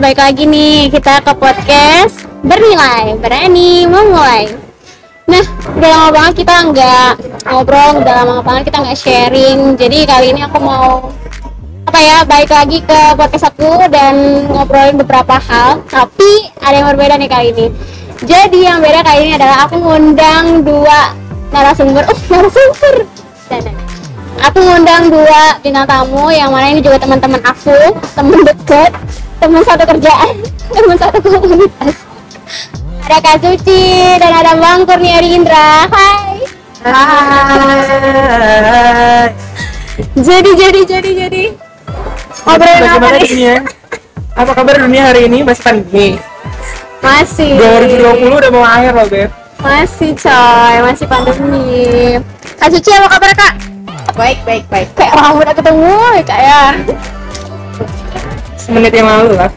[0.00, 4.48] baik lagi nih kita ke podcast bernilai, berani memulai.
[5.28, 5.44] Nah,
[5.76, 7.12] udah lama banget kita nggak
[7.44, 9.76] ngobrol, udah lama banget kita nggak sharing.
[9.76, 11.12] Jadi kali ini aku mau
[11.84, 15.84] apa ya, baik lagi ke podcast aku dan ngobrolin beberapa hal.
[15.84, 17.66] Tapi ada yang berbeda nih kali ini.
[18.24, 21.12] Jadi yang beda kali ini adalah aku ngundang dua
[21.52, 22.08] narasumber.
[22.08, 23.04] Oh, narasumber.
[24.48, 27.76] Aku ngundang dua bintang tamu yang mana ini juga teman-teman aku
[28.16, 28.88] teman dekat
[29.40, 30.34] teman satu kerjaan
[30.74, 31.96] teman satu komunitas
[33.00, 33.82] ada Kak Suci
[34.20, 36.44] dan ada Bang Kurnia Indra hai
[36.80, 38.00] Hai.
[40.16, 41.42] jadi jadi jadi jadi
[42.40, 43.56] ngobrolin apa nih dunia?
[44.32, 45.44] Apa kabar dunia hari ini?
[45.44, 46.16] Masih pandemi.
[47.04, 49.28] masih 2020 udah mau akhir loh, Beb.
[49.60, 52.16] masih coy masih pandemi
[52.56, 53.54] Kak Suci apa kabar Kak
[54.16, 54.88] Baik, baik, baik.
[54.96, 56.72] kayak orang udah ketemu ya
[58.70, 59.50] Semenit yang lalu lah.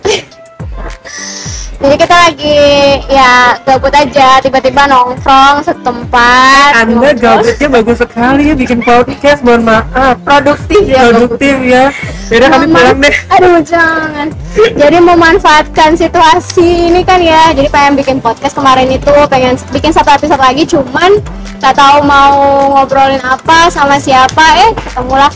[1.78, 2.58] Jadi kita lagi
[3.06, 6.82] ya gabut aja tiba-tiba nongkrong setempat.
[6.82, 10.18] Anda gabutnya bagus sekali ya bikin podcast, mohon maaf.
[10.26, 11.14] produktif ya.
[11.14, 11.94] Produktif ya.
[12.26, 13.16] Beda kami pulang deh.
[13.38, 14.34] Aduh jangan.
[14.82, 17.54] Jadi memanfaatkan situasi ini kan ya.
[17.54, 21.22] Jadi pengen bikin podcast kemarin itu pengen bikin satu episode lagi cuman
[21.62, 22.34] nggak tahu mau
[22.82, 25.30] ngobrolin apa sama siapa eh ketemulah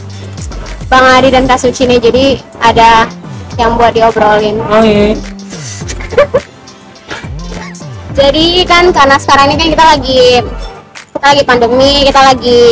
[0.88, 2.00] Bang Adi dan Kak Suci nih.
[2.00, 2.26] Jadi
[2.64, 3.06] ada
[3.58, 4.62] yang buat diobrolin.
[4.70, 5.18] Oh iya.
[8.18, 10.24] Jadi kan karena sekarang ini kan kita lagi
[11.14, 12.64] kita lagi pandemi, kita lagi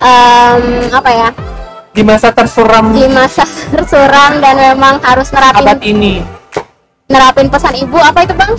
[0.00, 1.28] em, apa ya
[1.90, 6.14] Di masa tersuram di masa tersuram dan memang harus nerapin abad ini.
[7.10, 8.52] nerapin pesan ibu apa itu bang?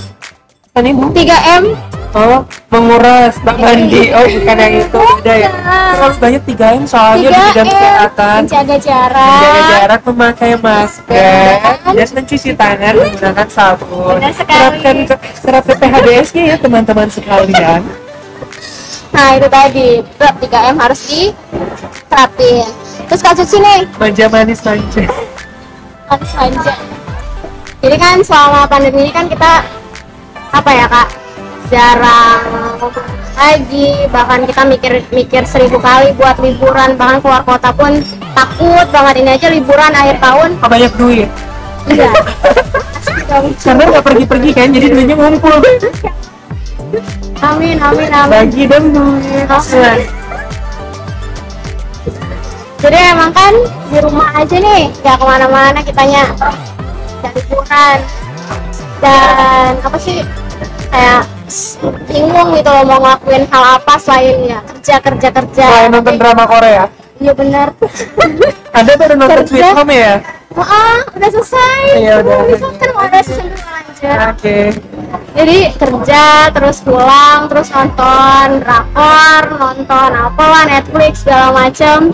[0.76, 1.08] Kan ibu?
[1.08, 1.64] 3 m
[2.12, 4.12] Oh, menguras bak mandi.
[4.18, 5.00] Oh, bukan yang itu.
[5.24, 5.50] Beda ya.
[5.96, 8.40] Terlalu banyak 3M soalnya di 3 bidang kesehatan.
[8.44, 9.32] menjaga jarak.
[9.32, 11.56] menjaga jarak, memakai masker,
[11.96, 14.18] Dan- mencuci tangan menggunakan sabun.
[14.20, 14.96] Terapkan
[15.40, 17.82] terapkan PHBS-nya ya teman-teman sekalian.
[19.12, 19.88] Nah itu tadi
[20.20, 22.68] Beb, 3 m harus diterapin.
[23.08, 25.04] Terus kasus ini Manja manis manja.
[26.08, 26.74] harus manja.
[27.82, 29.64] Jadi kan selama pandemi ini kan kita
[30.52, 31.08] apa ya kak
[31.72, 32.44] jarang
[33.40, 38.04] lagi bahkan kita mikir-mikir seribu kali buat liburan bahkan keluar kota pun
[38.36, 41.30] takut banget ini aja liburan akhir tahun Apa banyak duit?
[41.88, 42.16] iya dong.
[43.64, 45.56] Karena nggak pergi-pergi kan, jadi duitnya ngumpul.
[47.42, 49.48] amin amin amin Bagi dan duit.
[52.82, 53.54] Jadi emang kan
[53.88, 56.28] di rumah aja nih gak ke mana-mana kitanya
[57.24, 57.98] gak liburan
[59.00, 60.26] dan apa sih
[60.92, 61.24] kayak
[62.08, 65.66] bingung gitu loh mau ngelakuin hal apa selain ya kerja kerja kerja.
[65.68, 66.86] Selain nonton drama Korea,
[67.20, 67.76] iya benar
[68.72, 69.52] Anda baru nonton Kerja.
[69.52, 70.14] Sweet Home ya?
[70.52, 71.84] ah udah selesai.
[71.96, 72.38] Iya, udah.
[72.44, 74.18] bisa kan mau ada season lanjut.
[74.36, 74.60] Oke.
[75.32, 82.12] jadi kerja terus pulang terus nonton drakor nonton apa lah Netflix segala macem.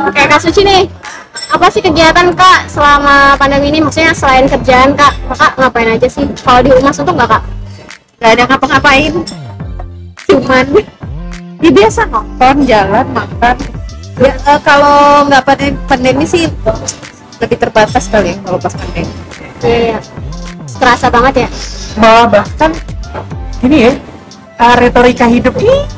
[0.00, 0.82] Kayak Kak Suci nih
[1.50, 3.78] apa sih kegiatan kak selama pandemi ini?
[3.78, 6.26] Maksudnya selain kerjaan kak kakak ngapain aja sih?
[6.42, 7.42] Kalau di rumah suntuk nggak kak
[8.20, 9.14] Gak ada ngapa-ngapain.
[10.28, 10.66] cuman
[11.60, 13.56] Ya biasa nonton, jalan, makan.
[14.20, 16.44] Ya, eh, kalau nggak pandemi, pandemi sih
[17.40, 19.08] lebih terbatas kali ya kalau pas pandemi.
[19.64, 19.96] iya
[20.76, 21.48] terasa banget ya
[21.96, 22.70] Malah bahkan
[23.64, 23.92] ini ya,
[24.60, 25.88] ah, retorika hidup ini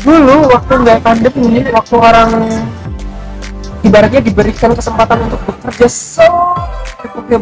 [0.00, 2.30] dulu waktu nggak pandemi, waktu orang
[3.84, 7.36] ibaratnya diberikan kesempatan untuk bekerja secukupnya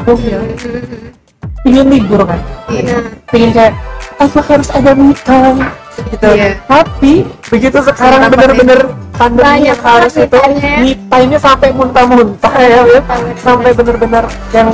[1.67, 2.39] ingin libur kan
[2.71, 2.99] Iya.
[3.27, 3.75] pengen kayak
[4.17, 5.59] apa harus ada time
[6.07, 6.51] gitu Iya.
[6.65, 7.13] tapi
[7.51, 8.81] begitu sekarang bener-bener
[9.17, 10.39] pandemi yang harus itu
[11.11, 13.05] time-nya sampai muntah-muntah ya Beb.
[13.41, 14.69] sampai bener-bener yang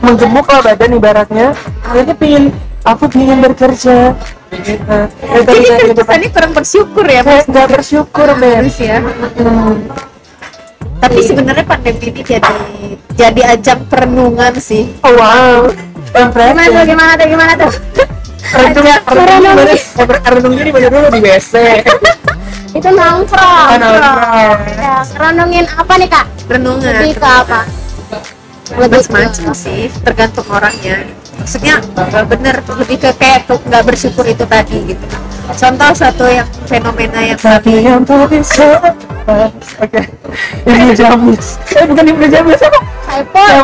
[0.00, 1.46] menggemuk lah badan ibaratnya
[1.84, 2.44] akhirnya pingin
[2.86, 4.16] aku pingin bekerja
[4.50, 4.96] gitu.
[5.22, 8.98] Eh, dari- Jadi kan kesannya kurang bersyukur ya, Kayak nggak bersyukur Harus ya.
[8.98, 10.09] Hmm.
[11.00, 12.54] Tapi sebenarnya pandemi ini jadi
[13.16, 14.92] jadi ajang perenungan sih.
[15.00, 15.68] oh wow.
[16.10, 17.72] Gimana tuh gimana tuh gimana tuh?
[18.50, 18.98] Renung eh,
[20.26, 21.52] renungnya di mana dulu di WC
[22.78, 23.68] itu nongkrong.
[23.70, 24.58] Oh, nongkrong.
[24.74, 26.26] ya renungin apa nih kak?
[26.50, 26.82] Renungan.
[26.82, 27.60] lebih ke apa?
[28.74, 31.02] Lebih macam-macam sih tergantung orangnya.
[31.38, 31.82] Maksudnya
[32.26, 35.06] bener lebih ke kayak tuh nggak bersyukur itu tadi gitu.
[35.50, 38.78] Contoh satu yang fenomena yang tapi yang bisa
[39.80, 40.00] oke.
[40.66, 41.46] Ibnu Jamus.
[41.74, 42.60] Eh bukan Ibnu Jamus
[43.10, 43.58] apa ya,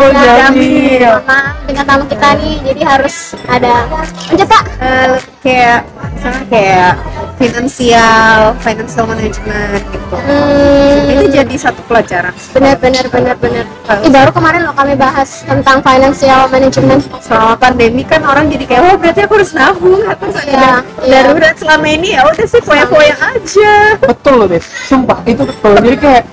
[0.50, 1.06] Jamil.
[1.22, 3.16] sama dengan tamu kita nih jadi harus
[3.46, 3.86] ada
[4.26, 5.78] lanjut kak eh, kayak
[6.18, 6.92] misalnya kayak
[7.36, 10.16] finansial financial management gitu.
[10.16, 12.32] Hmm, itu jadi satu pelajaran.
[12.50, 13.64] Benar benar benar benar.
[14.02, 17.04] Ih, baru kemarin loh kami bahas tentang financial management.
[17.22, 20.72] selama pandemi kan orang jadi kayak oh berarti aku harus nabung harus ada Iya,
[21.04, 21.20] iya.
[21.22, 22.08] darurat selama ini.
[22.16, 23.72] Ya udah sih foya-foya aja.
[24.00, 24.62] Betul loh Beb.
[24.64, 25.74] Sumpah itu betul.
[25.82, 26.24] Jadi kayak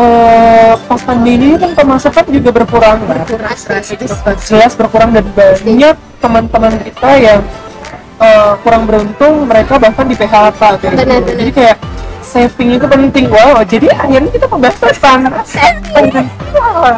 [0.00, 3.92] eh pas pandemi ini kan pemasukan juga berkurang drastis.
[4.48, 7.40] Jelas berkurang dan banyak teman-teman kita yang
[8.20, 10.88] eh, kurang beruntung mereka bahkan di PHK kayak gitu.
[10.94, 11.36] Benar, benar.
[11.36, 11.76] jadi kayak
[12.22, 13.26] saving itu penting.
[13.28, 16.26] Wow jadi akhirnya kita membahas tentang saving.
[16.54, 16.96] Wah,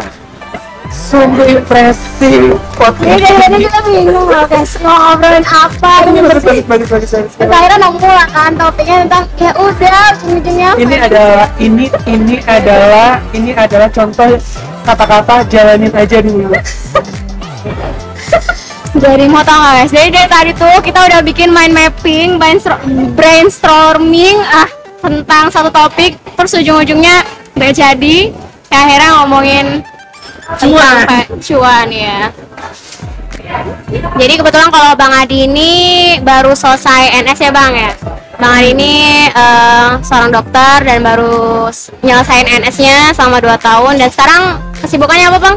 [0.93, 2.53] sungguh impresif.
[2.53, 7.11] Ini podcast dari tadi kita bingung loh guys mau ngobrolin apa ini bagus bagus bagus
[7.11, 7.33] bagus.
[7.41, 12.37] Terus akhirnya nemu lah kan topiknya tentang ya udah ujungnya apa ini adalah ini ini
[12.45, 14.37] adalah ini adalah contoh
[14.85, 16.53] kata-kata jalanin aja dulu.
[18.93, 22.77] Jadi mau tau gak guys, jadi dari tadi tuh kita udah bikin mind mapping, brainstor-
[23.17, 24.69] brainstorming ah
[25.01, 27.25] tentang satu topik, terus ujung-ujungnya
[27.57, 28.31] nggak jadi,
[28.69, 29.81] ya akhirnya ngomongin
[30.43, 31.07] Cuan.
[31.39, 32.31] cuan ya.
[34.19, 35.73] Jadi kebetulan kalau Bang Adi ini
[36.23, 37.93] baru selesai NS ya Bang ya.
[38.39, 38.93] Bang Adi ini
[39.31, 41.71] eh, seorang dokter dan baru
[42.03, 44.43] nyelesain NS-nya selama 2 tahun dan sekarang
[44.83, 45.57] kesibukannya apa Bang?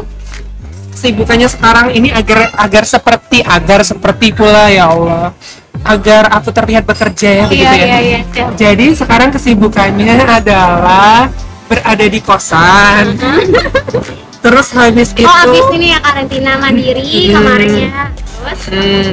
[0.96, 5.36] kesibukannya sekarang ini agar agar seperti agar seperti pula ya Allah
[5.84, 8.46] agar aku terlihat bekerja ya begitu ya iya, iya, iya.
[8.56, 11.28] jadi sekarang kesibukannya adalah
[11.68, 13.12] berada di kosan
[14.40, 17.34] terus habis itu Oh abis ini ya karantina mandiri Hmm.
[17.34, 17.90] kemarin ya.
[18.36, 18.60] Terus?
[18.70, 19.08] Hmm,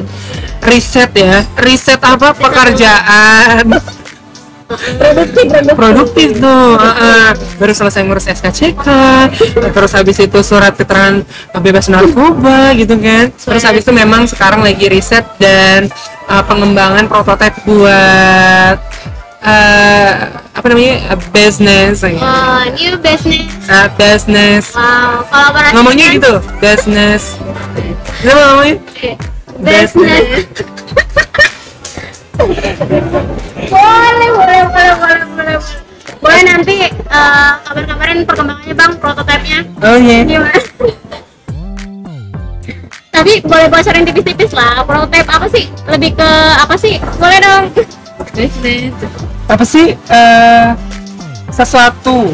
[0.62, 2.32] riset ya riset apa?
[2.32, 3.66] Pekerjaan.
[4.64, 5.44] Produktif
[5.76, 6.28] produktif.
[6.40, 7.28] Tuh heeh.
[7.60, 8.88] baru selesai ngurus SKCK
[9.70, 11.20] terus habis itu surat keterangan
[11.60, 13.28] bebas narkoba gitu kan.
[13.30, 15.92] Terus habis itu memang sekarang lagi riset dan
[16.26, 18.80] uh, pengembangan prototipe buat
[19.44, 20.10] uh,
[20.52, 20.94] apa namanya?
[21.12, 22.16] Uh, business ya.
[22.16, 23.48] Oh, new business.
[23.68, 24.72] Uh, business.
[24.72, 27.22] Wow, kolaborasi ngomongnya dengan- gitu business.
[28.20, 28.76] Gimana ngomongnya?
[29.60, 30.26] Business.
[33.64, 35.56] Boleh, boleh, boleh, boleh, boleh.
[36.20, 40.18] Boleh nanti eh, kabar-kabarin perkembangannya bang, prototipenya oh iya.
[40.24, 40.60] Gimana?
[43.12, 45.64] Tapi boleh bocorin tipis-tipis lah, prototipe apa sih?
[45.86, 46.96] Lebih ke apa sih?
[47.20, 47.64] Boleh dong.
[48.32, 48.92] Business
[49.44, 50.66] apa sih eh
[51.52, 52.32] sesuatu?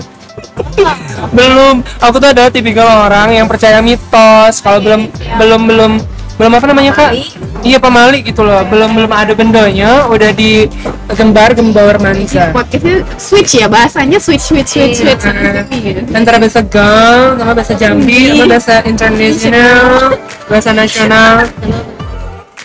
[1.34, 1.84] Belum.
[2.00, 4.62] Aku tuh adalah tipikal orang yang percaya mitos.
[4.62, 5.92] Kalau belum belum belum
[6.40, 7.12] belum apa namanya kak?
[7.60, 8.64] Iya pemali gitu loh.
[8.64, 15.04] Belum belum ada bendonya udah digembar gembar mansa podcastnya switch ya bahasanya switch switch switch
[15.04, 15.20] Iya.
[15.20, 15.24] switch.
[15.28, 20.16] Eh, antara bahasa gang sama bahasa Jambi sama bahasa internasional
[20.48, 21.34] bahasa nasional.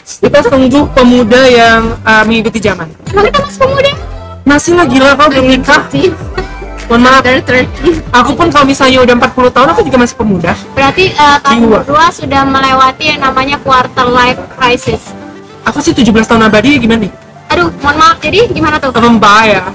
[0.05, 2.87] Kita sungguh pemuda yang uh, mengikuti zaman.
[3.03, 3.91] Kita masih pemuda?
[4.45, 5.81] Masih lah gila kau belum nikah
[6.85, 10.53] mohon maaf Under 30 aku pun kalau misalnya udah 40 tahun aku juga masih pemuda
[10.77, 11.79] Berarti eh, tahun Jiwa.
[11.81, 15.01] kedua sudah melewati yang namanya quarter life crisis.
[15.65, 17.13] aku sih 17 tahun abadi gimana nih
[17.45, 18.17] Aduh, mohon maaf.
[18.21, 18.89] Jadi gimana tuh?
[19.45, 19.65] ya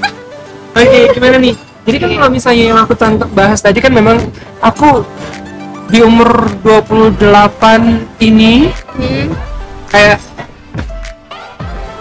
[0.71, 2.95] oke gimana nih jadi kan kalau misalnya yang aku
[3.35, 4.23] bahas tadi kan memang
[4.63, 5.03] aku
[5.91, 7.19] di umur 28
[8.23, 9.33] ini Hmm.
[9.91, 10.21] kayak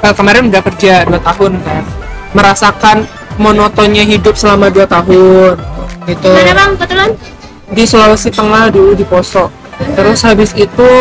[0.05, 1.83] eh, kemarin udah kerja 2 tahun kan
[2.31, 3.07] merasakan
[3.39, 5.55] monotonnya hidup selama 2 tahun.
[6.05, 6.29] Gitu.
[6.29, 6.71] Mana bang?
[6.77, 7.09] Kebetulan?
[7.69, 9.49] di Sulawesi Tengah dulu di Poso
[9.95, 10.91] terus habis itu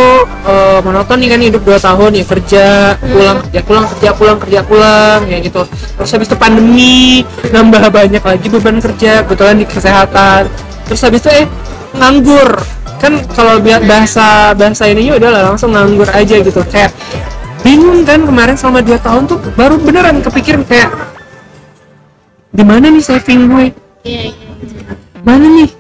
[0.47, 2.67] eh, monoton nih kan hidup 2 tahun ya kerja
[3.11, 5.67] pulang kerja pulang kerja pulang kerja pulang ya gitu.
[5.67, 10.47] Terus habis itu pandemi nambah banyak lagi beban kerja kebetulan di kesehatan.
[10.87, 11.47] Terus habis itu eh
[11.99, 12.55] nganggur.
[13.03, 16.63] Kan kalau biar bahasa bahasa ininya udah lah langsung nganggur aja gitu.
[16.71, 16.95] Kayak
[17.67, 20.95] bingung kan kemarin selama 2 tahun tuh baru beneran kepikiran kayak
[22.59, 23.67] di mana nih saving gue
[24.03, 24.51] Iya, iya.
[25.23, 25.71] mana nih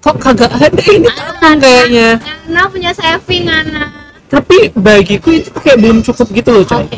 [0.00, 2.08] kok kagak ada ini tahun kayaknya
[2.48, 3.92] Ana punya saving, Ana.
[4.32, 6.88] tapi bagiku itu kayak belum cukup gitu loh coy.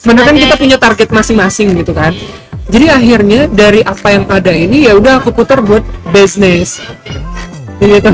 [0.00, 2.16] Sebenarnya kan kita punya target masing-masing gitu kan
[2.68, 6.80] jadi akhirnya dari apa yang ada ini ya udah aku putar buat business
[7.80, 8.10] gitu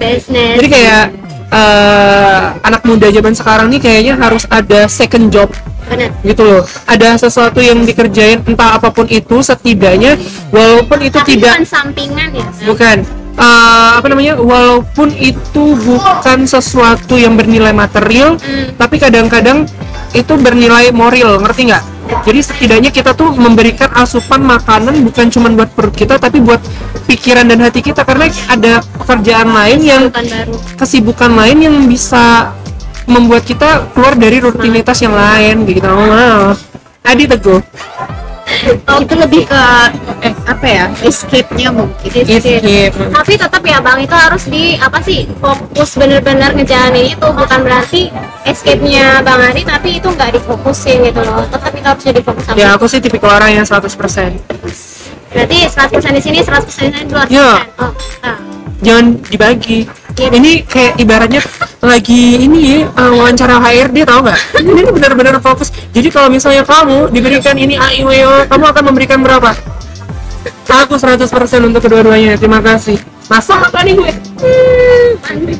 [0.00, 0.56] business.
[0.56, 1.04] jadi kayak
[1.52, 5.52] eh, anak muda zaman sekarang nih kayaknya harus ada second job
[5.92, 6.10] Benar.
[6.24, 10.16] gitu loh ada sesuatu yang dikerjain entah apa pun itu setidaknya
[10.48, 12.46] walaupun itu Tapi tidak bukan sampingan ya.
[12.64, 12.96] Bukan
[13.36, 18.72] eh, apa namanya walaupun itu bukan sesuatu yang bernilai material Hmm.
[18.76, 19.68] tapi kadang-kadang
[20.12, 21.84] itu bernilai moral ngerti nggak
[22.28, 26.60] jadi setidaknya kita tuh memberikan asupan makanan bukan cuma buat perut kita tapi buat
[27.08, 30.52] pikiran dan hati kita karena ada pekerjaan lain yang baru.
[30.76, 32.52] kesibukan lain yang bisa
[33.06, 35.88] membuat kita keluar dari rutinitas yang lain gitu.
[35.88, 36.54] Oh,
[37.02, 37.60] Adi Teguh.
[39.00, 39.64] Itu lebih ke
[40.22, 42.10] eh apa ya escape-nya mungkin.
[42.12, 42.92] Escape.
[42.92, 47.28] Tapi tetap ya bang itu harus di apa sih fokus bener-bener ngejalanin itu.
[47.32, 48.12] Bukan berarti
[48.44, 51.42] escape-nya bang Adi tapi itu nggak difokusin gitu loh.
[51.48, 54.52] Tetap itu harus jadi fokus Ya aku sih tipikal orang yang 100%
[55.32, 57.64] berarti 100% di sini 100% di sini 200% Ya.
[57.80, 58.38] oh nah.
[58.82, 60.28] Jangan dibagi Iya.
[60.28, 61.40] Ini kayak ibaratnya
[61.80, 64.40] lagi ini ya uh, wawancara HRD tau nggak?
[64.60, 68.64] Ini tuh benar-benar fokus Jadi kalau misalnya kamu diberikan ini A, I, W, O Kamu
[68.68, 69.56] akan memberikan berapa?
[70.68, 71.28] Aku 100%
[71.64, 74.12] untuk kedua-duanya, terima kasih Masa makan nih gue?
[74.42, 75.08] Hmm,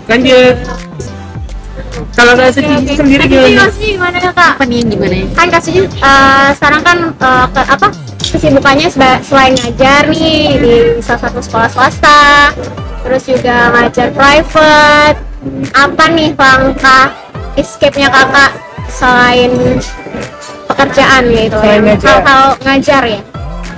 [0.08, 0.56] lanjut
[2.12, 3.66] Kalau nggak sedih sendiri gimana?
[3.68, 4.50] Yossi gimana ya kak?
[4.62, 7.86] apa nih gimana ya kan kasusnya eh, sekarang kan eh, ke, apa
[8.32, 8.88] kesibukannya
[9.26, 12.52] selain ngajar nih di salah satu sekolah swasta
[13.02, 15.18] terus juga ngajar private
[15.72, 17.10] apa nih langkah
[17.54, 18.50] escape-nya kakak
[18.88, 19.52] selain
[20.64, 22.08] pekerjaan gitu Selain ya ngajar.
[22.16, 23.20] hal-hal ngajar ya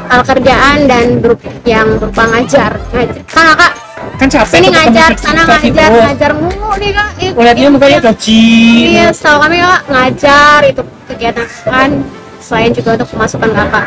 [0.04, 3.72] hal kerjaan dan grup yang berupa ngajar ngajar kan kakak
[4.14, 6.04] Kan capek sini ngajar sana ngajar terus.
[6.06, 8.04] ngajar mulu nih kak Ih, Ngeliatnya ih, mukanya ih.
[8.04, 11.90] kecil Iya, setahu kami kak ngajar itu kegiatan kan
[12.38, 13.84] selain juga untuk pemasukan kakak.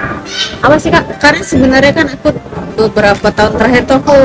[0.59, 1.05] Apa sih kak?
[1.21, 2.29] karena sebenarnya kan aku
[2.75, 4.17] beberapa tahun terakhir tuh aku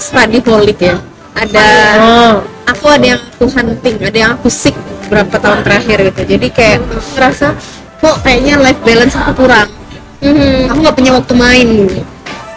[0.00, 0.96] study holic ya.
[1.36, 1.62] Ada
[2.00, 2.32] Oh,
[2.66, 4.74] aku ada yang aku hunting ada yang aku sick
[5.06, 6.22] beberapa tahun terakhir gitu.
[6.36, 7.46] Jadi kayak aku ngerasa
[8.00, 9.68] kok kayaknya life balance aku kurang?
[10.20, 10.68] Mhm.
[10.68, 11.68] aku nggak punya waktu main.
[11.86, 12.00] Dulu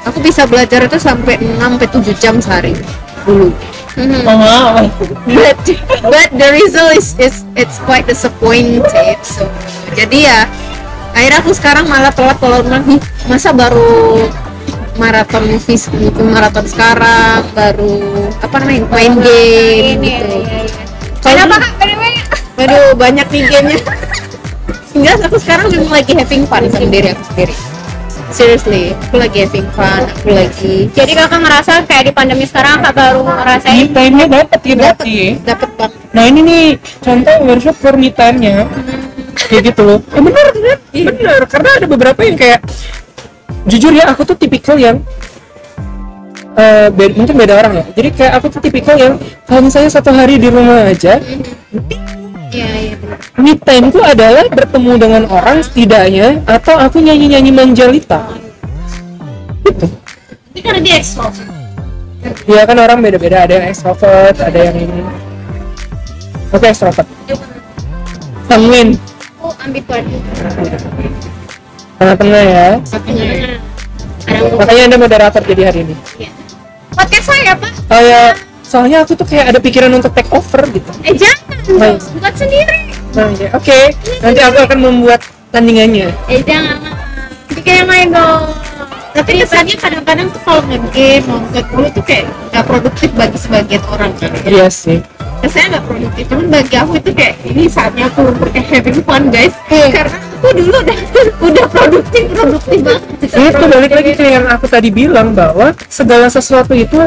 [0.03, 2.75] aku bisa belajar itu sampai 6 sampai 7 jam sehari
[3.23, 3.51] dulu.
[3.93, 4.25] Mhm.
[4.25, 4.73] oh wow.
[5.29, 5.57] but
[6.09, 9.17] but the result is, is it's quite disappointed.
[9.23, 9.47] So
[9.95, 10.39] jadi ya
[11.13, 12.97] akhirnya aku sekarang malah telat kalau lagi
[13.29, 14.27] masa baru
[14.97, 20.83] maraton movies gitu maraton sekarang baru apa namanya main game Ini, gitu iya, iya.
[21.23, 21.71] Kalau Kenapa kak?
[21.87, 22.15] Way,
[22.67, 23.79] Aduh, banyak nih gamenya.
[24.99, 27.55] Enggak, aku sekarang memang lagi having fun sama diri aku sendiri.
[28.29, 32.93] Seriously, aku lagi having fun, aku lagi Jadi kakak ngerasa kayak di pandemi sekarang kakak
[32.97, 35.91] baru Me ngerasain time-nya dapet ya berarti dapat banget.
[36.11, 36.65] Nah ini nih
[37.01, 38.65] contoh workshop for me time-nya
[39.37, 40.77] Kayak gitu loh Eh bener kan?
[40.93, 42.59] Bener, karena ada beberapa yang kayak
[43.69, 44.99] Jujur ya, aku tuh tipikal yang
[46.53, 47.85] eh be- Mungkin beda orang ya.
[47.95, 49.17] Jadi kayak aku tuh tipikal yang
[49.47, 51.17] Kalau misalnya satu hari di rumah aja
[52.53, 52.95] Iya, iya.
[53.41, 58.29] Me time ku adalah bertemu dengan orang setidaknya Atau aku nyanyi-nyanyi manjalita.
[59.65, 59.87] Gitu.
[60.53, 61.33] Ini karena dia ekspor.
[62.47, 65.01] Ya kan orang beda-beda, ada yang extrovert, ada yang ini.
[66.53, 67.07] Oke extrovert.
[68.47, 68.95] Sanguin
[69.41, 70.05] aku ambivert.
[71.99, 72.67] Tengah-tengah ya.
[72.79, 73.52] Ada
[74.31, 75.95] Makanya anda moderator jadi hari ini
[76.93, 77.71] podcast saya pak.
[77.89, 78.21] Oh ya,
[78.61, 81.97] soalnya aku tuh kayak ada pikiran untuk take over gitu Eh jangan, dong.
[82.21, 82.93] buat sendiri.
[83.13, 83.79] Nah ya, oke
[84.21, 86.77] Nanti aku akan membuat tandingannya Eh jangan,
[87.49, 88.45] bikin yang lain dong.
[89.13, 94.09] Tapi kesannya kadang-kadang tuh kalau nge-game, mau nge-dulu tuh kayak gak produktif bagi sebagian orang
[94.17, 94.33] kan.
[94.41, 94.97] Iya sih
[95.45, 99.53] Kesannya gak produktif, cuman bagi aku itu kayak ini saatnya aku kayak having fun guys.
[99.69, 99.87] Iya.
[99.93, 100.97] Karena aku dulu udah
[101.47, 102.79] udah produktif, produktif.
[102.83, 103.55] Banget.
[103.55, 106.99] itu balik lagi ke yang aku tadi bilang bahwa segala sesuatu itu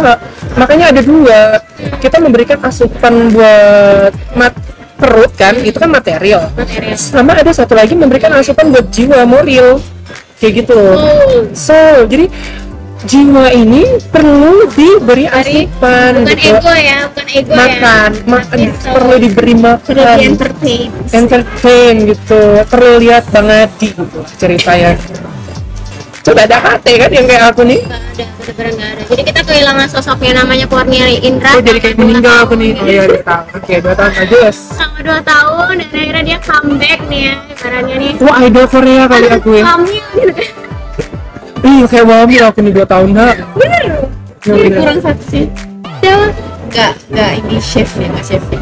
[0.56, 1.60] makanya ada dua.
[2.00, 4.56] Kita memberikan asupan buat mat
[4.96, 6.48] perut kan itu kan material.
[6.56, 6.96] Material.
[6.96, 9.84] sama ada satu lagi memberikan asupan buat jiwa moral.
[10.40, 10.80] Kayak gitu.
[10.80, 11.76] Loh so
[12.08, 12.32] jadi
[13.06, 18.26] jiwa ini perlu diberi asupan Bukan gitu ego ya, bukan ego makan ya.
[18.26, 18.86] makan Gitu.
[18.88, 20.88] perlu diberi Perlu di makan entertain.
[21.12, 24.98] entertain gitu perlu lihat Bang Adi gitu ceritanya
[26.20, 29.02] coba ada kate kan yang kayak aku nih Nggak ada, bener-bener nggak ada.
[29.06, 31.54] Jadi kita kehilangan sosoknya namanya Kurnia Indra.
[31.54, 34.58] oh jadi kayak meninggal aku nih oh iya dua tahun oke dua tahun aja yes.
[34.74, 38.12] Selama dua tahun dan akhirnya dia comeback nih ya, ibaratnya nih.
[38.18, 40.42] wah idol Korea kali aku ya Hamil gitu.
[41.66, 43.84] Ih kayak wamil aku nih dua tahun dah Bener.
[44.46, 44.78] Ya, Ini bener.
[44.78, 45.44] kurang satu sih.
[45.98, 46.26] Siapa?
[46.70, 48.60] Gak, gak ini chefnya, gak chefnya.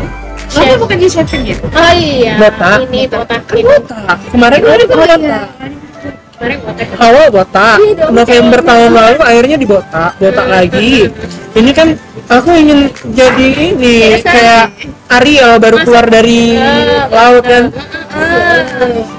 [0.49, 0.64] Chef.
[0.64, 1.56] Chef bukan di chefnya ya?
[1.61, 2.32] Oh iya.
[2.40, 2.78] Botak.
[2.88, 3.40] Ini botak.
[3.44, 3.64] Kan Ini.
[3.68, 5.20] botak kemarin kan Kemarin botak.
[6.99, 8.11] Awal botak Iya.
[8.11, 11.09] November tahun lalu akhirnya di botak botak lagi
[11.55, 11.95] ini kan
[12.26, 14.64] aku ingin jadi ini Iya, kayak
[15.12, 16.59] Ariel baru keluar dari
[17.09, 17.71] laut kan
[18.14, 18.62] Ah.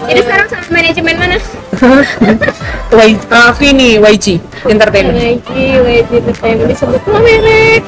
[0.08, 1.38] Jadi sekarang sama manajemen mana?
[2.96, 7.84] Y, ah, aku ini YG Entertainment YG, YG Entertainment disebut lo merek.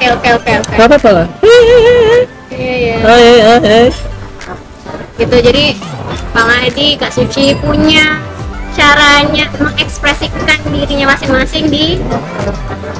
[0.00, 0.72] Pel, pel, pel, pel.
[0.72, 1.26] Gak apa-apa lah
[2.48, 3.84] Iya, iya.
[5.16, 5.64] Gitu, jadi
[6.36, 8.20] Bang Adi, Kak Suci punya
[8.76, 11.96] caranya mengekspresikan dirinya masing-masing di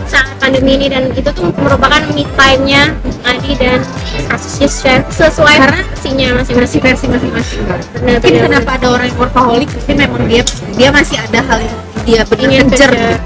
[0.09, 0.89] saat pandemi ini.
[0.89, 2.97] Dan itu tuh merupakan me time-nya
[3.29, 3.85] Adi dan
[4.33, 6.81] kasusnya sesuai- sesuai Karena versinya masih masing-masing.
[6.81, 7.61] Versi masing-masing.
[7.93, 9.69] Benar, mungkin benar, kenapa ada orang yang workaholic?
[9.69, 11.77] Mungkin memang dia dia masih ada hal yang
[12.09, 13.21] dia benar Ingin kejar kejar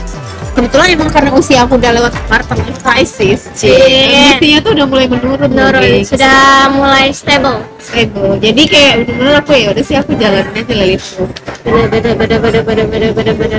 [0.60, 4.60] kebetulan emang karena usia aku udah lewat quarter life crisis kondisinya iya.
[4.60, 6.04] tuh udah mulai menurun menurun.
[6.04, 7.64] Sudah mulai stable.
[7.80, 8.36] Stable.
[8.44, 11.22] Jadi kayak menurut aku ya udah sih aku jalannya jalan itu.
[11.64, 13.58] Beda beda beda beda beda beda beda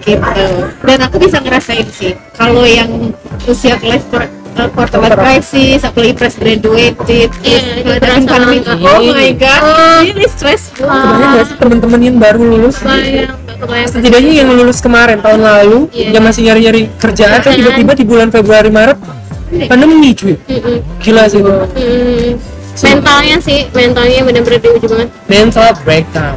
[0.00, 0.46] gitu.
[0.88, 3.12] Dan aku bisa ngerasain sih kalau yang
[3.44, 4.08] usia life
[4.72, 7.60] quarter life crisis apalagi fresh graduated iya,
[8.00, 9.32] terus yeah, pandemi oh my oh.
[9.36, 9.60] god
[10.00, 10.88] ini ini sebenernya stressful
[11.44, 12.80] sih temen-temen yang baru lulus
[13.88, 16.16] setidaknya yang lulus kemarin tahun lalu Iya.
[16.18, 17.58] yang masih nyari-nyari kerjaan kan Kerjaan.
[17.58, 18.98] tiba-tiba di bulan Februari Maret
[19.70, 20.34] pandemi cuy.
[20.46, 20.76] Mm-mm.
[21.00, 21.52] gila sih itu.
[21.52, 22.30] Mm.
[22.76, 25.08] mentalnya sih mentalnya bener-bener di ujung banget.
[25.32, 26.36] Mental breakdown.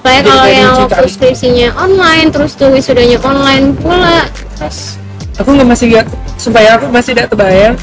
[0.00, 4.28] Kayak kalau yang diuji waktu skripsinya online, terus tuh wisudanya online pula.
[4.60, 4.96] Terus
[5.40, 7.74] aku nggak masih gak supaya aku masih tidak terbayang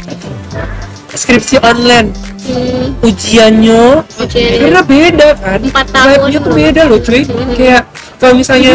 [1.13, 2.13] skripsi online.
[2.48, 5.60] Hmm, ujiannya ujian karena beda kan?
[5.60, 6.17] Empat tahun.
[6.38, 7.22] Tuh beda loh cuy.
[7.57, 7.84] Kayak
[8.17, 8.74] kalau misalnya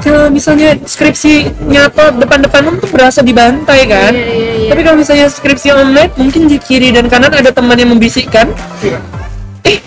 [0.00, 4.68] kalau misalnya skripsi nyata depan-depan tuh berasa dibantai kan Iya, iya, iya.
[4.72, 8.48] tapi kalau misalnya skripsi online mungkin di kiri dan kanan ada teman yang membisikkan
[9.62, 9.78] eh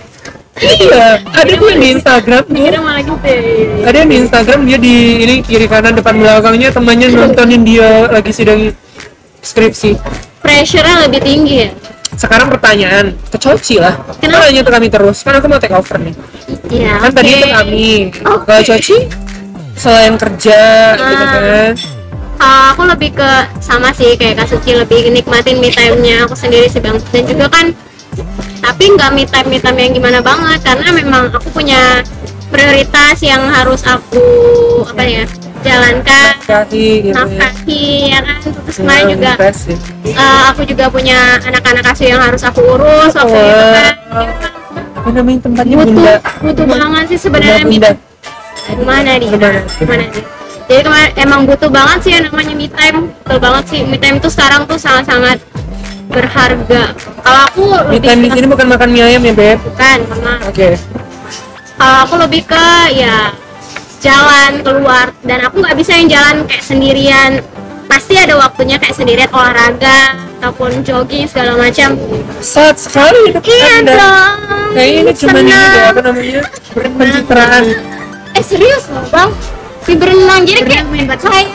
[0.61, 3.85] iya ada tuh yang di Instagram tuh gitu ya.
[3.89, 8.31] ada yang di Instagram dia di ini kiri kanan depan belakangnya temannya nontonin dia lagi
[8.31, 8.69] sidang
[9.41, 9.97] skripsi
[10.43, 11.69] Pressure-nya lebih tinggi ya.
[12.15, 14.45] Sekarang pertanyaan ke Coci lah Kenapa?
[14.45, 16.13] nanya ke kami terus kan aku mau take over nih
[16.69, 16.93] Iya.
[16.99, 17.35] kan tadi oke.
[17.35, 17.87] itu kami
[18.23, 18.43] Oke.
[18.45, 18.95] kalau Coci
[19.73, 20.61] selain kerja
[20.93, 21.31] gitu Ah.
[21.33, 21.73] kan
[22.33, 26.67] Kalau aku lebih ke sama sih kayak Kak Suci lebih nikmatin me time-nya aku sendiri
[26.67, 27.71] sih bang dan juga kan
[28.59, 32.03] tapi nggak me time me time yang gimana banget karena memang aku punya
[32.47, 34.21] prioritas yang harus aku
[34.85, 35.23] apa ya
[35.63, 36.33] jalankan
[36.67, 37.53] gitu ya kan
[38.73, 39.81] terus kemarin juga impressive.
[40.09, 43.45] eh, aku juga punya anak-anak asuh yang harus aku urus waktu Wah.
[43.53, 43.93] itu kan.
[44.97, 46.15] Apa namanya tempatnya butuh bunda?
[46.41, 47.91] butuh banget sih sebenarnya me bunda
[48.63, 49.59] gimana di Gimana?
[49.77, 50.21] gimana di
[50.63, 53.11] jadi kemarin emang butuh banget sih yang namanya me time.
[53.11, 53.79] Betul banget sih.
[53.83, 55.37] Me time tuh sekarang tuh sangat-sangat
[56.07, 56.95] berharga.
[56.95, 59.59] Kalau aku Me lebih time di sini bukan makan mie ayam ya beb?
[59.59, 60.69] Bukan karena oke.
[61.75, 63.35] Kalau aku lebih ke ya
[63.99, 65.11] jalan keluar.
[65.19, 67.31] Dan aku nggak bisa yang jalan kayak sendirian
[67.93, 71.93] pasti ada waktunya kayak sendirian olahraga ataupun jogging segala macam.
[72.41, 74.33] Saat sekali hidup iya anda dong.
[74.73, 76.41] kayaknya ini cuma ini deh apa namanya?
[76.73, 77.63] Pencitraan.
[78.33, 79.29] Eh serius loh bang?
[79.85, 80.41] Di berenang.
[80.41, 80.85] Jadi kayak
[81.21, 81.49] kayak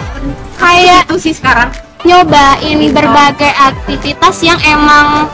[0.54, 1.74] kayak itu sih sekarang.
[2.06, 5.26] nyobain berbagai aktivitas yang emang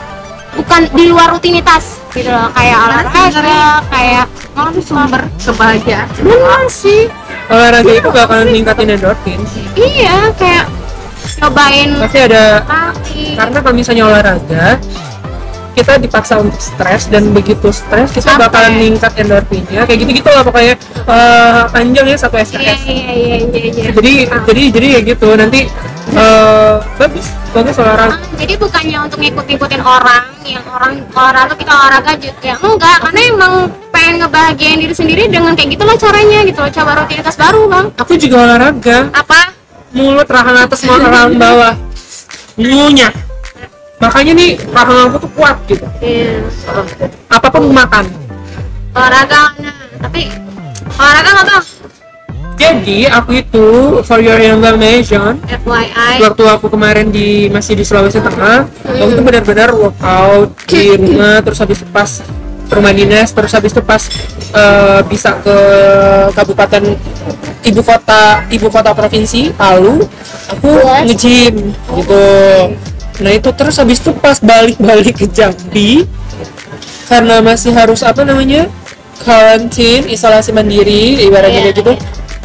[0.57, 2.49] bukan di luar rutinitas gitu loh.
[2.57, 4.25] Kayak olahraga kayak
[4.57, 6.09] mau tuh sumber kebahagiaan.
[6.17, 7.05] Bener sih.
[7.53, 9.37] Olahraga itu bakalan ningkatin endorfin.
[9.77, 10.65] Iya kayak
[11.41, 12.43] nyobain pasti ada
[13.35, 14.79] karena kalau misalnya olahraga
[15.75, 18.47] kita dipaksa untuk stres dan begitu stres kita Capek.
[18.47, 19.83] bakalan meningkat endorfinnya.
[19.83, 20.75] Kayak gitu gitu lah pokoknya.
[21.05, 24.11] Eh, panjang ya satu iya SKS iya iya iya iya jadi
[24.47, 25.27] jadi jadi ya gitu.
[25.35, 25.67] Nanti
[26.15, 28.15] eh, bagus bagus olahraga.
[28.15, 32.51] Ah, jadi bukannya untuk ngikut-ngikutin orang yang orang olahraga kita olahraga juga?
[32.63, 33.53] Enggak karena emang
[33.91, 37.85] pengen ngebahagiain diri sendiri dengan kayak gitulah caranya gitu loh coba rutinitas baru bang.
[37.99, 38.97] Aku juga olahraga.
[39.11, 39.54] Apa
[39.95, 41.73] mulut rahang atas mau rahang bawah.
[42.59, 43.15] Ngunyah
[43.95, 45.87] makanya nih rahang aku tuh kuat gitu.
[46.03, 46.43] Iya.
[47.31, 48.05] apa pun makan.
[48.91, 50.27] Olahraga nah tapi
[50.99, 51.65] olahraga nggak bang?
[52.55, 53.67] Jadi aku itu
[54.07, 58.63] for your information FYI waktu aku kemarin di masih di Sulawesi Tengah
[58.95, 62.23] aku tuh benar-benar workout di rumah terus habis itu pas
[62.71, 63.99] rumah dinas terus habis itu pas
[64.55, 65.57] eh, bisa ke
[66.31, 66.95] kabupaten
[67.65, 70.05] ibu kota ibu kota provinsi Palu
[70.49, 70.69] aku
[71.09, 72.23] nge-gym gitu.
[73.15, 76.05] Nah itu terus habis itu pas balik-balik ke Jambi
[77.07, 78.67] karena masih harus apa namanya
[79.23, 81.93] karantin isolasi mandiri ibaratnya Iya, kayak gitu.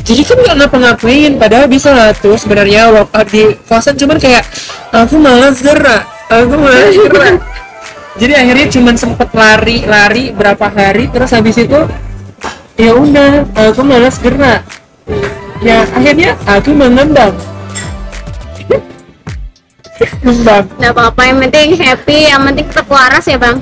[0.00, 4.44] jadi kan nggak ngapa-ngapain padahal bisa lah tuh sebenarnya workout di kosan cuman kayak
[4.94, 7.36] aku malas gerak aku malas gerak
[8.20, 11.80] jadi akhirnya cuman sempet lari lari berapa hari terus habis itu
[12.76, 14.60] ya udah aku malas gerak
[15.60, 17.34] ya akhirnya aku mengembang
[20.24, 23.58] mengembang nggak apa-apa yang penting happy yang penting tetap waras ya bang.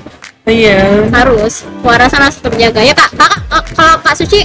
[0.48, 1.12] Iya.
[1.12, 1.68] Harus.
[1.84, 2.80] Warasan harus tetap jaga.
[2.80, 4.40] Ya kak kakak eh, kalau kak Suci?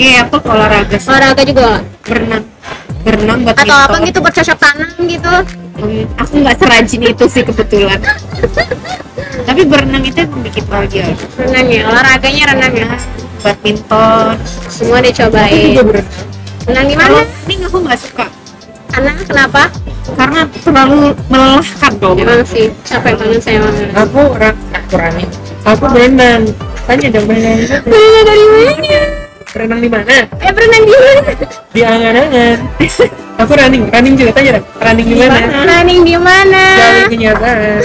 [0.00, 1.08] Iya aku olahraga sih.
[1.12, 1.84] olahraga juga?
[2.08, 2.44] Berenang.
[3.04, 5.34] Berenang buat atau apa gitu bercocok tanam gitu?
[5.74, 8.00] Hmm, aku nggak serajin itu sih kebetulan.
[9.48, 11.82] Tapi berenang itu emang bikin bahagia renang ya?
[11.92, 12.88] Olahraganya renang ya?
[13.44, 14.34] Badminton.
[14.72, 16.33] Semua Aku dicobain juga berenang
[16.64, 18.26] renang di mana ini aku nggak suka.
[18.94, 19.62] Karena kenapa?
[20.14, 22.16] Karena terlalu melelahkan dong.
[22.20, 23.74] Emang sih capek banget saya emang.
[23.94, 25.30] Aku ran aku running
[25.64, 26.42] aku berenang.
[26.84, 27.58] Tanya dong berenang.
[27.88, 28.98] Berenang dari mana?
[29.54, 30.16] Berenang di mana?
[30.42, 31.20] Eh berenang di mana?
[31.74, 32.58] Di angan-angan.
[33.40, 33.82] Aku running.
[33.90, 34.66] Running juga tanya dong.
[34.78, 35.46] Running di mana?
[35.64, 36.64] Running di mana?
[36.78, 37.78] Dari kenyataan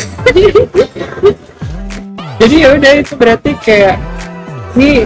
[2.39, 3.99] jadi ya udah itu berarti kayak
[4.79, 5.03] ini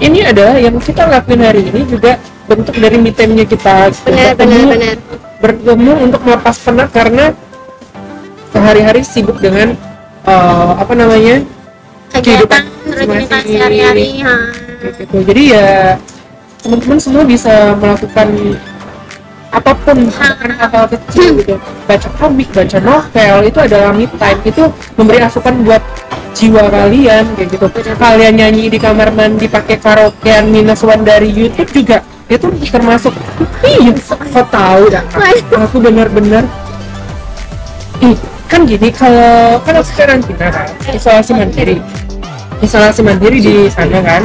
[0.00, 2.16] ini adalah yang kita lakuin hari ini juga
[2.56, 3.90] bentuk dari me time-nya kita.
[4.04, 4.96] Benar benar bertemu, benar
[5.42, 7.24] bertemu untuk melepas penat karena
[8.52, 9.74] sehari-hari sibuk dengan
[10.28, 11.42] eh, apa namanya
[12.12, 14.34] kegiatan rutinitas sehari-hari ha.
[15.00, 15.16] gitu.
[15.24, 15.96] Jadi ya
[16.62, 18.28] teman-teman semua bisa melakukan
[19.52, 21.56] apa pun hal-hal kecil gitu.
[21.84, 24.40] Baca komik baca novel itu adalah me time.
[24.46, 25.82] Itu memberi asupan buat
[26.32, 27.66] jiwa kalian kayak gitu.
[27.98, 33.12] Kalian nyanyi di kamar mandi pakai karaokean minus one dari YouTube juga itu termasuk
[33.66, 34.82] iya kau tahu?
[34.90, 35.04] Dah
[35.56, 36.44] aku benar-benar
[38.02, 38.18] Ih,
[38.50, 41.78] kan gini kalau kan aku karantina kan isolasi mandiri.
[42.58, 44.22] Isolasi mandiri di sana kan?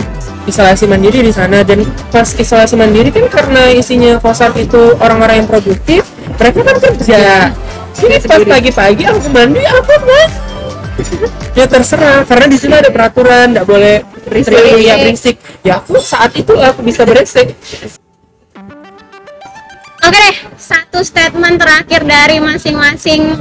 [0.49, 5.47] Isolasi mandiri di sana dan pas isolasi mandiri kan karena isinya kosan itu orang-orang yang
[5.49, 6.09] produktif
[6.41, 7.53] mereka kan kerja.
[7.97, 10.33] Jadi pas pagi-pagi aku mandi apa mas
[11.53, 15.35] ya terserah karena di sini ada peraturan nggak boleh teriak berisik
[15.67, 17.51] ya aku saat itu aku bisa berisik
[20.07, 23.35] Oke deh, satu statement terakhir dari masing-masing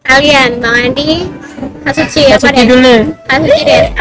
[0.00, 1.28] kalian, Bang Andi,
[1.84, 2.64] Hasuci, apa Masuk deh?
[2.64, 2.96] judulnya
[3.28, 3.84] Hasuci deh.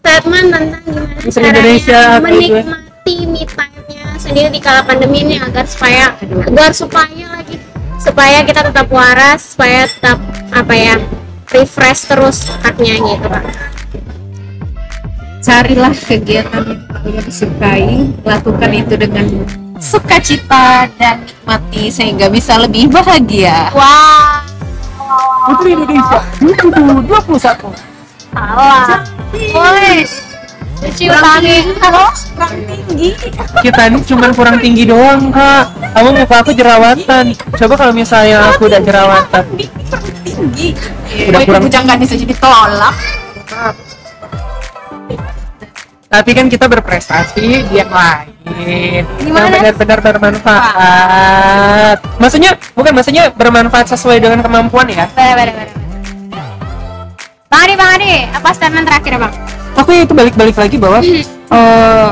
[0.00, 2.22] Statement tentang gimana caranya Indonesia ya?
[2.22, 7.58] menikmati me time-nya sendiri di kala pandemi ini agar supaya agar supaya lagi
[7.98, 10.22] supaya kita tetap waras, supaya tetap
[10.54, 10.94] apa ya
[11.50, 13.69] refresh terus otaknya gitu Pak.
[15.40, 17.84] Carilah kegiatan yang kalian sukai
[18.22, 19.26] lakukan itu dengan
[19.80, 24.44] sukacita dan nikmati sehingga bisa lebih bahagia Wah,
[25.48, 27.72] Putri Indonesia 2021 salah.
[29.32, 30.04] Woi,
[30.78, 31.56] cuci ulangi.
[31.80, 32.04] Halo?
[32.86, 33.08] tinggi
[33.60, 38.68] kita ini cuma kurang tinggi doang kak kamu muka aku jerawatan coba kalau misalnya aku
[38.68, 39.44] udah jerawatan
[40.22, 40.76] tinggi
[41.26, 42.94] Udah kurang- bujang gak bisa jadi tolak
[46.10, 48.34] tapi kan kita berprestasi di yang lain.
[49.22, 49.46] Gimana?
[49.46, 51.96] yang benar-benar bermanfaat.
[52.18, 55.06] Maksudnya bukan maksudnya bermanfaat sesuai dengan kemampuan ya.
[57.50, 59.34] Bang Adi, Bang Adi, apa statement terakhir Bang?
[59.78, 62.10] aku itu balik-balik lagi bahwa eh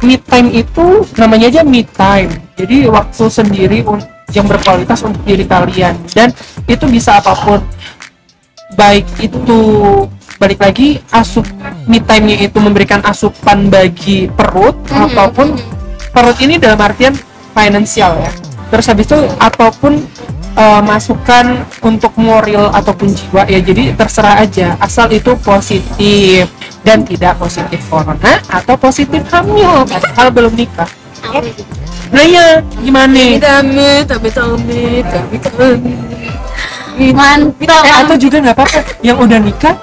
[0.00, 2.32] me time itu namanya aja me time.
[2.56, 3.84] Jadi waktu sendiri
[4.32, 5.96] yang berkualitas untuk diri kalian.
[6.12, 6.32] Dan
[6.64, 7.60] itu bisa apa pun.
[8.80, 9.60] Baik itu
[10.40, 11.44] balik lagi asup
[11.90, 15.58] me time-nya itu memberikan asupan bagi perut ataupun
[16.14, 17.10] perut ini dalam artian
[17.50, 18.30] finansial ya.
[18.70, 19.98] Terus habis itu ataupun
[20.54, 23.58] eh, masukan untuk moral ataupun jiwa ya.
[23.58, 26.46] Jadi terserah aja asal itu positif
[26.86, 29.82] dan tidak positif corona atau positif hamil.
[29.90, 30.86] Padahal belum nikah.
[32.14, 33.18] Nah ya gimana?
[33.18, 35.06] Amit amit amit amit
[37.00, 37.82] Mantap.
[37.86, 38.80] eh atau juga nggak apa-apa.
[39.02, 39.74] Yang udah nikah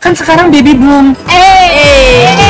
[0.00, 1.16] kan sekarang baby boom.
[1.28, 2.45] Eh,